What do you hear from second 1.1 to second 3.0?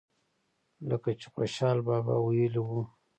چې خوشحال بابا وئيلي وو۔